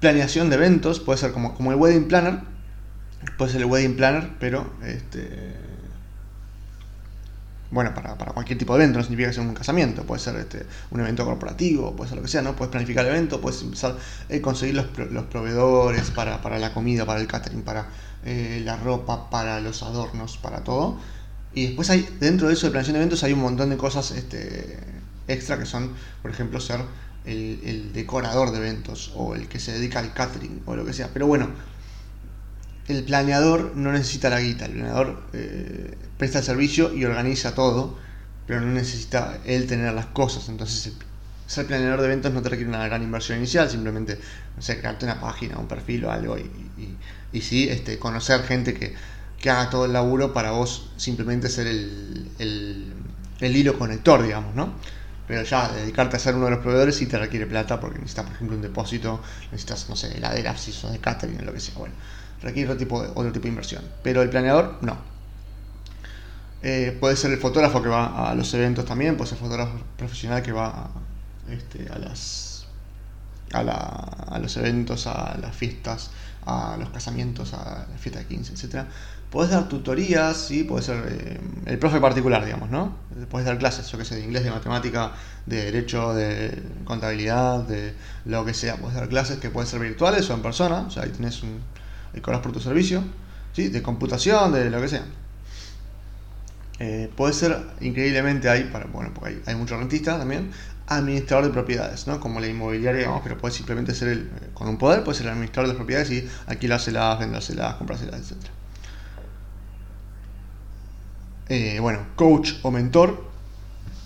[0.00, 2.40] Planeación de eventos, puede ser como, como el wedding planner.
[3.38, 5.56] Puede ser el wedding planner, pero este,
[7.70, 10.64] bueno, para, cualquier tipo de evento, no significa que sea un casamiento, puede ser este,
[10.90, 12.54] un evento corporativo, puede ser lo que sea, ¿no?
[12.54, 17.04] Puedes planificar el evento, puedes empezar a eh, conseguir los, los proveedores para, la comida,
[17.04, 17.86] para el catering, para
[18.24, 20.98] eh, la ropa, para los adornos, para todo.
[21.54, 24.12] Y después hay, dentro de eso de planeación de eventos hay un montón de cosas
[24.12, 24.78] este,
[25.26, 25.90] extra que son,
[26.22, 26.80] por ejemplo, ser
[27.26, 31.10] el, decorador de eventos o el que se dedica al catering o lo que sea.
[31.12, 31.48] Pero bueno,
[32.88, 37.98] el planeador no necesita la guita, el planeador eh, presta el servicio y organiza todo,
[38.46, 40.48] pero no necesita él tener las cosas.
[40.48, 40.92] Entonces,
[41.46, 44.18] ser planeador de eventos no te requiere una gran inversión inicial, simplemente,
[44.64, 46.96] crearte una página, un perfil o algo, y,
[47.32, 48.94] y, sí, este, conocer gente que,
[49.40, 52.92] que, haga todo el laburo para vos simplemente ser el, el,
[53.40, 54.74] el hilo conector, digamos, ¿no?
[55.26, 58.26] Pero ya dedicarte a ser uno de los proveedores sí te requiere plata porque necesitas,
[58.26, 61.74] por ejemplo, un depósito, necesitas, no sé, heladeras, si sos de catering lo que sea.
[61.76, 61.94] Bueno,
[62.42, 63.82] requiere otro tipo de, tipo inversión.
[64.02, 64.96] Pero el planeador, no.
[66.62, 69.78] Eh, puede ser el fotógrafo que va a los eventos también, puede ser el fotógrafo
[69.96, 70.90] profesional que va a,
[71.50, 72.66] este, a las
[73.52, 76.10] a, la, a, los eventos, a las fiestas,
[76.44, 78.86] a los casamientos, a la fiesta de 15, etc.
[79.30, 82.96] Puedes dar tutorías, sí, puede ser eh, el profe particular, digamos, ¿no?
[83.28, 85.12] Puedes dar clases, yo que sé, de inglés, de matemática,
[85.46, 88.76] de derecho, de contabilidad, de lo que sea.
[88.76, 91.60] Puedes dar clases que pueden ser virtuales o en persona, o sea, ahí tienes un,
[92.14, 93.02] y cobras por tu servicio,
[93.52, 93.68] ¿sí?
[93.68, 95.04] de computación, de lo que sea.
[96.78, 100.50] Eh, puede ser, increíblemente, hay, bueno, porque hay, muchos rentistas también,
[100.86, 102.20] administrador de propiedades, ¿no?
[102.20, 105.32] como la inmobiliaria, digamos, pero puede simplemente ser el, con un poder, puede ser el
[105.32, 108.36] administrador de propiedades y alquilárselas, vendérselas, comprárselas, etc.
[111.48, 113.24] Eh, bueno, coach o mentor,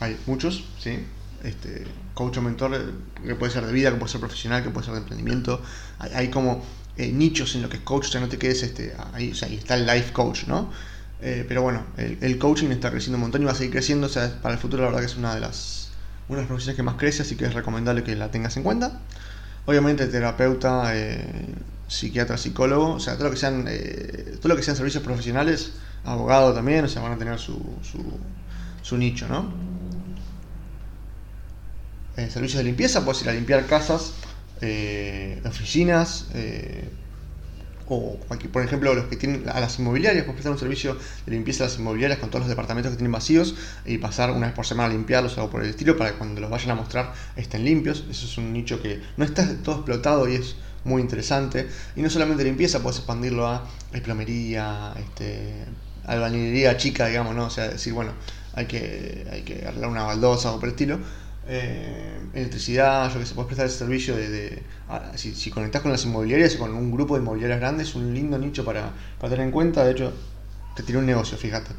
[0.00, 1.06] hay muchos, ¿sí?
[1.42, 4.70] Este, coach o mentor eh, que puede ser de vida, que puede ser profesional, que
[4.70, 5.62] puede ser de emprendimiento.
[5.98, 6.62] hay como
[6.96, 9.34] eh, nichos en lo que es coach, o sea, no te quedes este, ahí, o
[9.34, 10.70] sea, ahí está el life coach, ¿no?
[11.22, 14.10] Eh, pero bueno, el, coaching está creciendo un montón y va a seguir creciendo, o
[14.10, 15.92] sea, para el futuro la verdad que es una de las,
[16.28, 18.62] una de las profesiones que más crece, así que es recomendable que la tengas en
[18.62, 19.00] cuenta.
[19.66, 20.92] Obviamente terapeuta,
[21.88, 23.64] psiquiatra, psicólogo, o sea, todo lo que sean,
[24.40, 25.72] todo lo que sean servicios profesionales,
[26.04, 27.60] abogado también, o sea, van a tener su,
[28.82, 29.70] su, nicho, ¿no?
[32.16, 34.12] servicios de limpieza, puedes ir a limpiar casas,
[34.60, 36.90] eh, oficinas, eh,
[37.90, 38.18] o
[38.52, 41.66] por ejemplo los que tienen a las inmobiliarias, pues prestar un servicio de limpieza a
[41.66, 44.88] las inmobiliarias con todos los departamentos que tienen vacíos y pasar una vez por semana
[44.88, 47.64] a limpiarlos o algo por el estilo para que cuando los vayan a mostrar estén
[47.64, 48.04] limpios.
[48.08, 51.68] Eso es un nicho que no está todo explotado y es muy interesante.
[51.96, 53.66] Y no solamente limpieza, puedes expandirlo a
[54.04, 55.64] plomería, este,
[56.06, 57.46] albañilería chica, digamos, ¿no?
[57.46, 58.12] O sea, decir, bueno,
[58.54, 60.98] hay que, hay que arreglar una baldosa o por el estilo
[61.52, 64.62] eh, electricidad, yo que sé, puedes prestar el servicio de...
[64.88, 68.14] Ah, si, si, con las inmobiliarias y con un grupo de inmobiliarias grandes, es un
[68.14, 70.12] lindo nicho para, tener en cuenta, de hecho,
[70.76, 71.70] te tiene un negocio, fíjate.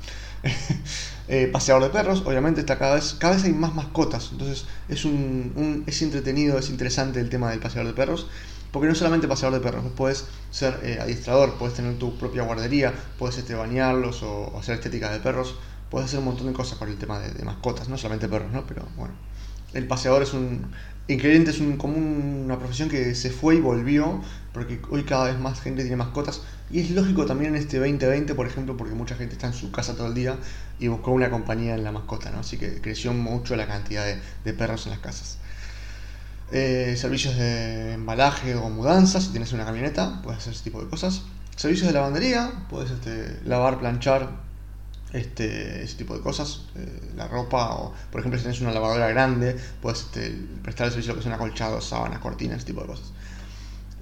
[1.29, 5.05] eh, paseador de perros, obviamente está cada vez, cada vez hay más mascotas, entonces es,
[5.05, 8.27] un, es entretenido, es interesante el tema del paseador de perros,
[8.71, 12.93] porque no solamente paseador de perros, puedes ser eh, adiestrador, puedes tener tu propia guardería,
[13.19, 15.55] puedes este, bañarlos o, hacer estética de perros,
[15.89, 18.51] puedes hacer un montón de cosas con el tema de, de mascotas, no solamente perros,
[18.51, 18.65] ¿no?
[18.65, 19.13] Pero bueno
[19.73, 20.71] el paseador es un.
[21.07, 24.21] Increíble es un, como una profesión que se fue y volvió,
[24.53, 26.41] porque hoy cada vez más gente tiene mascotas.
[26.69, 29.71] Y es lógico también en este 2020, por ejemplo, porque mucha gente está en su
[29.71, 30.38] casa todo el día
[30.79, 32.39] y buscó una compañía en la mascota, ¿no?
[32.39, 35.38] Así que creció mucho la cantidad de, perros en las casas.
[36.53, 40.89] Eh, servicios de embalaje o mudanza, si tienes una camioneta, puedes hacer ese tipo de
[40.89, 41.21] cosas.
[41.55, 44.29] Servicios de lavandería, puedes este, lavar, planchar,
[45.13, 49.07] este, ese tipo de cosas, eh, la ropa, o por ejemplo si tienes una lavadora
[49.09, 53.11] grande, puedes este, prestar el servicio que son acolchados, sábanas, cortinas, ese tipo de cosas.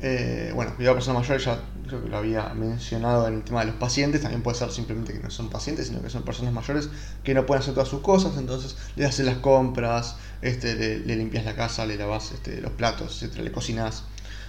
[0.01, 3.67] Eh, bueno, cuidado personas mayores, ya creo que lo había mencionado en el tema de
[3.67, 6.89] los pacientes, también puede ser simplemente que no son pacientes, sino que son personas mayores
[7.21, 11.43] que no pueden hacer todas sus cosas, entonces le hacen las compras, este, le, limpias
[11.43, 14.03] la casa, le lavas este, los platos, etcétera, le cocinas.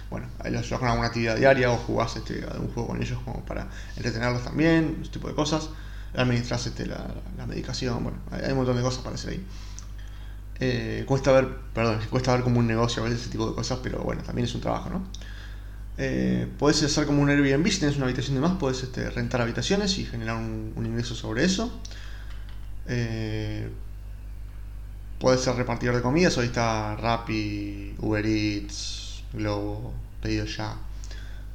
[0.09, 3.69] Bueno, los con alguna actividad diaria o jugás este, algún juego con ellos como para
[3.95, 5.69] entretenerlos también, ese tipo de cosas.
[6.13, 7.07] Administras este, la,
[7.47, 9.45] medicación, bueno, hay, un montón de cosas para hacer ahí.
[10.59, 13.79] Eh, cuesta ver, perdón, cuesta ver como un negocio a veces ese tipo de cosas,
[13.81, 15.03] pero bueno, también es un trabajo, ¿no?
[15.97, 19.41] Eh, puedes hacer como un Airbnb, si tienes una habitación de más, puedes este, rentar
[19.41, 21.81] habitaciones y generar un, ingreso sobre eso.
[22.87, 23.69] Eh,
[25.19, 30.75] puedes ser repartidor de comidas, hoy está Rappi, Uber Eats, Globo, pedido ya.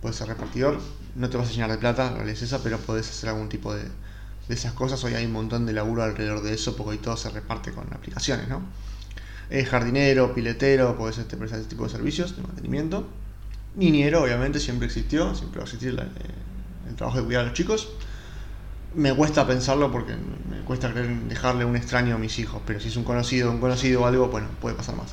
[0.01, 0.81] Puedes ser repartidor,
[1.17, 3.83] no te vas a llenar de plata, la es pero puedes hacer algún tipo de,
[4.49, 5.03] esas cosas.
[5.03, 7.93] Hoy hay un montón de laburo alrededor de eso, porque hoy todo se reparte con
[7.93, 8.63] aplicaciones, ¿no?
[9.71, 13.09] jardinero, piletero, puedes este, prestar ese tipo de servicios de mantenimiento.
[13.77, 17.55] Niñero, obviamente, siempre existió, siempre va a existir eh, el trabajo de cuidar a los
[17.55, 17.91] chicos.
[18.95, 22.89] Me cuesta pensarlo porque me cuesta creer dejarle un extraño a mis hijos, pero si
[22.89, 25.13] es un conocido, un conocido o algo, bueno, puede pasar más.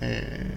[0.00, 0.50] Eh,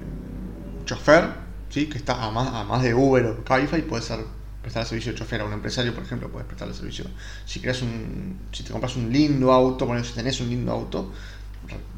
[0.86, 1.30] chofer,
[1.70, 1.86] ¿sí?
[1.88, 4.20] que está a más, a más de Uber o Cabify, puede ser
[4.64, 7.06] prestar el servicio de chofer a un empresario, por ejemplo, puedes prestar el servicio.
[7.46, 11.12] Si creas un, si te compras un lindo auto, bueno, si tenés un lindo auto,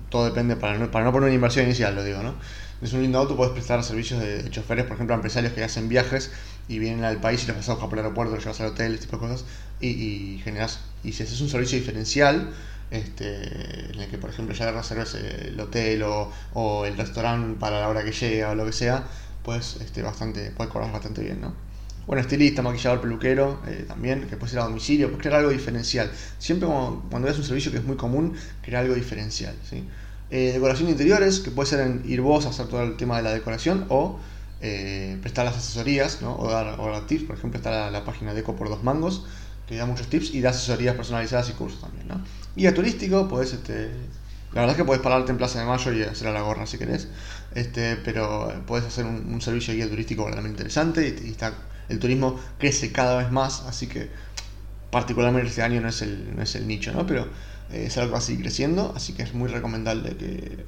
[0.10, 2.36] todo depende, para no, para no poner una inversión inicial, lo digo, ¿no?
[2.82, 5.90] Es un lindo auto, puedes prestar servicios de, choferes, por ejemplo, a empresarios que hacen
[5.90, 6.32] viajes
[6.68, 8.68] y vienen al país y los vas a buscar por el aeropuerto, los llevas al
[8.68, 9.46] hotel, este tipo de cosas,
[9.82, 12.52] y, generas, y si haces un servicio diferencial,
[12.92, 17.90] este, en el que por ejemplo ya reserves el hotel o, el restaurante para la
[17.90, 19.04] hora que llega o lo que sea,
[19.44, 21.67] pues este, bastante, puedes cobrar bastante bien, ¿no?
[22.08, 26.10] Bueno, estilista, maquillador, peluquero, eh, también, que puede ser a domicilio, pues crear algo diferencial.
[26.40, 29.54] Siempre cuando, veas un servicio que es muy común, crear algo diferencial.
[30.30, 33.18] Eh, decoración de interiores, que puede ser en ir vos a hacer todo el tema
[33.18, 34.20] de la decoración o
[34.62, 36.36] eh, prestar las asesorías ¿no?
[36.38, 37.26] o, dar, tips.
[37.26, 39.26] Por ejemplo, está la, página de Eco por dos mangos,
[39.68, 42.08] que da muchos tips y da asesorías personalizadas y cursos también.
[42.08, 42.24] ¿no?
[42.56, 43.92] Guía turístico, puedes este,
[44.54, 46.66] la verdad es que puedes pararte en Plaza de Mayo y hacer a la gorra
[46.66, 47.10] si querés,
[47.54, 51.54] este, pero puedes hacer un, servicio de guía turístico realmente interesante y, está
[51.90, 54.10] el turismo crece cada vez más, así que
[54.92, 57.06] particularmente este año no es el, no es el nicho, ¿no?
[57.06, 57.28] Pero
[57.72, 60.66] eh, es algo que va a seguir creciendo, así que es muy recomendable que,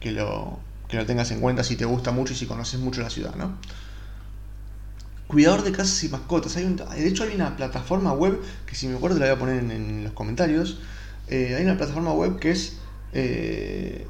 [0.00, 3.02] que, lo, que lo tengas en cuenta si te gusta mucho y si conoces mucho
[3.02, 3.56] la ciudad, ¿no?
[5.26, 6.56] Cuidador de casas y mascotas.
[6.56, 9.58] Hay de hecho hay una plataforma web que si me acuerdo la voy a poner
[9.58, 10.80] en, los comentarios.
[11.28, 12.78] Eh, hay una plataforma web que es
[13.12, 14.08] eh,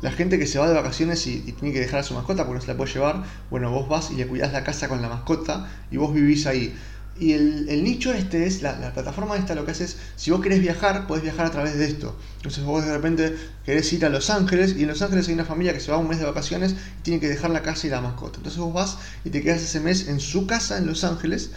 [0.00, 2.58] la gente que se va de vacaciones y, tiene que dejar a su mascota porque
[2.58, 5.08] no se la puede llevar, bueno, vos vas y le cuidás la casa con la
[5.08, 6.74] mascota y vos vivís ahí.
[7.20, 10.60] Y el, nicho este es, la, plataforma esta lo que hace es, si vos querés
[10.60, 12.16] viajar, podés viajar a través de esto.
[12.36, 15.44] Entonces vos de repente querés ir a Los Ángeles y en Los Ángeles hay una
[15.44, 17.90] familia que se va un mes de vacaciones y tiene que dejar la casa y
[17.90, 18.36] la mascota.
[18.36, 21.50] Entonces vos vas y te quedas ese mes en su casa en Los Ángeles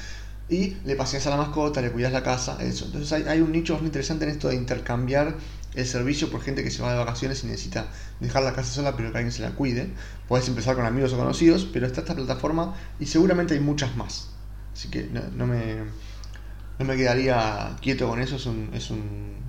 [0.49, 2.86] y le paseas a la mascota, le cuidas la casa, eso.
[2.86, 5.36] Entonces hay, hay un nicho muy interesante en esto de intercambiar
[5.73, 7.88] el servicio por gente que se va de vacaciones y necesita
[8.19, 9.89] dejar la casa sola pero que alguien se la cuide.
[10.27, 14.29] Puedes empezar con amigos o conocidos, pero está esta plataforma y seguramente hay muchas más.
[14.73, 15.77] Así que no, me,
[16.79, 19.39] no me quedaría quieto con eso, es un, es un,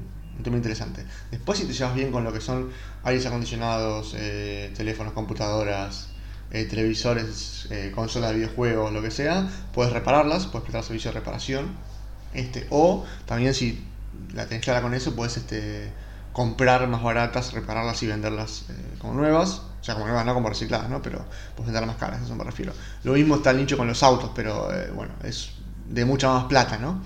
[0.42, 1.04] tema interesante.
[1.30, 2.70] Después si te llevas bien con lo que son
[3.04, 6.08] aires acondicionados, eh, teléfonos, computadoras,
[6.50, 11.20] eh, televisores, eh, consolas de videojuegos, lo que sea, puedes repararlas, puedes prestar servicio de
[11.20, 11.76] reparación.
[12.34, 13.84] Este, o también si
[14.34, 15.92] la tenés clara con eso, puedes este,
[16.32, 19.62] comprar más baratas, repararlas y venderlas eh, como nuevas.
[19.80, 21.02] O sea, como nuevas, no como recicladas, ¿no?
[21.02, 21.24] Pero
[21.56, 22.72] puedes venderlas más caras, a eso me refiero.
[23.02, 25.50] Lo mismo está el nicho con los autos, pero eh, bueno, es
[25.88, 27.02] de mucha más plata, ¿no?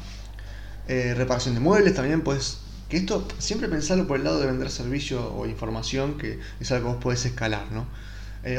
[0.86, 2.58] Eh, reparación de muebles también, pues.
[2.88, 6.86] Que esto, siempre pensarlo por el lado de vender servicio o información, que es algo
[6.86, 7.86] que vos podés escalar, ¿no?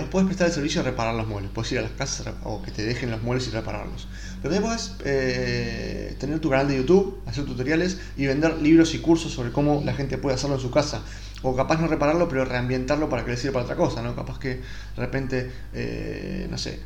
[0.01, 2.61] Vos podés prestar el servicio de reparar los muebles, puedes ir a las casas o
[2.61, 4.09] que te dejen los muebles y repararlos.
[4.47, 8.99] Pero también puedes eh, tener tu canal de YouTube, hacer tutoriales y vender libros y
[8.99, 11.01] cursos sobre cómo la gente puede hacerlo en su casa.
[11.41, 14.15] O capaz no repararlo, pero reambientarlo para que le sirva para otra cosa, ¿no?
[14.15, 14.61] Capaz que de
[14.95, 16.79] repente, eh, no sé,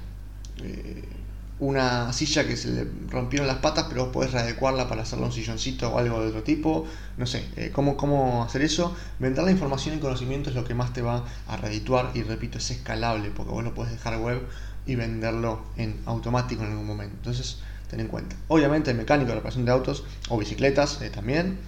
[1.59, 5.31] una silla que se le rompieron las patas, pero vos podés readecuarla para hacerle un
[5.31, 6.87] silloncito o algo de otro tipo.
[7.17, 8.95] No sé, eh, ¿cómo, cómo hacer eso.
[9.19, 12.57] Vender la información y conocimiento es lo que más te va a redituar y repito,
[12.57, 14.41] es escalable porque vos lo podés dejar web
[14.85, 17.15] y venderlo en automático en algún momento.
[17.17, 17.59] Entonces,
[17.89, 18.35] ten en cuenta.
[18.47, 21.59] Obviamente el mecánico de reparación de autos o bicicletas eh, también.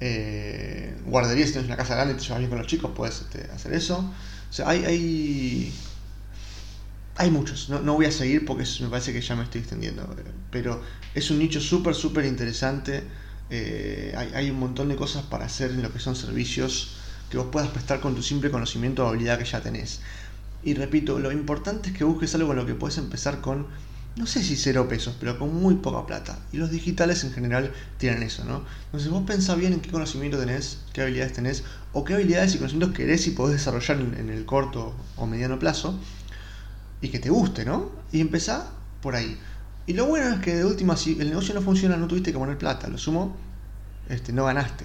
[0.00, 3.20] Eh, guardería, si tienes una casa grande y te llevas bien con los chicos, puedes
[3.20, 3.98] este, hacer eso.
[3.98, 5.74] O sea, hay, hay
[7.20, 10.08] hay muchos, no, voy a seguir porque me parece que ya me estoy extendiendo,
[10.50, 10.82] pero
[11.14, 13.04] es un nicho súper, súper interesante.
[13.50, 16.96] Eh, hay, un montón de cosas para hacer en lo que son servicios
[17.28, 20.00] que vos puedas prestar con tu simple conocimiento o habilidad que ya tenés.
[20.62, 23.66] Y repito, lo importante es que busques algo con lo que puedes empezar con
[24.16, 26.38] no sé si cero pesos, pero con muy poca plata.
[26.52, 28.64] Y los digitales en general tienen eso, ¿no?
[28.86, 32.58] Entonces vos pensá bien en qué conocimiento tenés, qué habilidades tenés, o qué habilidades y
[32.58, 35.98] conocimientos querés y podés desarrollar en, el corto o mediano plazo,
[37.00, 37.90] y que te guste, ¿no?
[38.12, 39.38] Y empezá por ahí.
[39.86, 42.38] Y lo bueno es que de última, si el negocio no funciona, no tuviste que
[42.38, 43.36] poner plata, lo sumo,
[44.08, 44.84] este, no ganaste.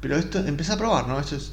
[0.00, 1.20] Pero esto, empezá a probar, ¿no?
[1.20, 1.52] Esto es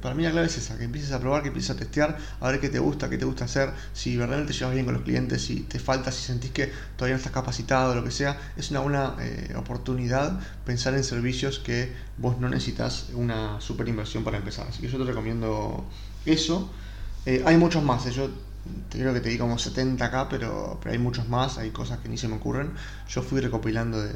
[0.00, 2.50] para mí la clave es esa, que empieces a probar, que empieces a testear, a
[2.50, 5.02] ver qué te gusta, qué te gusta hacer, si verdaderamente te llevas bien con los
[5.02, 8.70] clientes, si te falta, si sentís que todavía no estás capacitado, lo que sea, es
[8.70, 14.38] una buena eh, oportunidad pensar en servicios que vos no necesitas una super inversión para
[14.38, 14.66] empezar.
[14.68, 15.84] Así que yo te recomiendo
[16.24, 16.70] eso.
[17.24, 18.30] Eh, hay muchos más, eh, yo
[18.90, 22.08] creo que te di como 70 acá, pero, pero hay muchos más, hay cosas que
[22.08, 22.72] ni se me ocurren.
[23.08, 24.12] Yo fui recopilando de,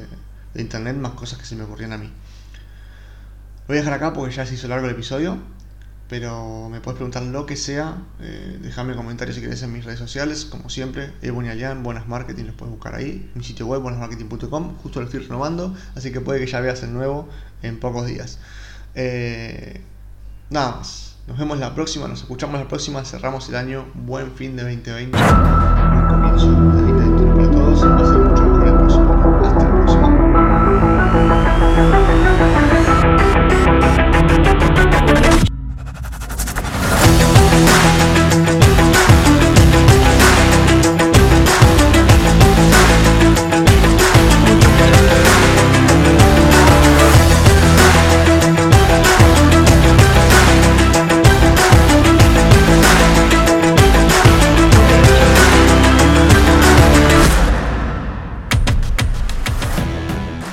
[0.53, 2.07] de internet más cosas que se me ocurrían a mí.
[2.07, 5.37] Lo voy a dejar acá porque ya se hizo largo el episodio
[6.11, 7.95] pero me puedes preguntar lo que sea.
[8.19, 8.59] Eh,
[8.97, 11.13] comentarios si querés en mis redes sociales, como siempre.
[11.21, 13.31] Ebonialian, Buenas Marketing, los puedes buscar ahí.
[13.33, 16.93] Mi sitio web, buenasmarketing.com, justo lo estoy renovando, así que puede que ya veas el
[16.93, 17.29] nuevo
[17.61, 18.39] en pocos días.
[18.93, 19.79] Eh,
[20.49, 21.15] nada más.
[21.27, 23.85] Nos vemos la próxima, nos escuchamos la próxima, cerramos el año.
[23.93, 25.17] Buen fin de 2020.
[25.17, 26.90] Buen comienzo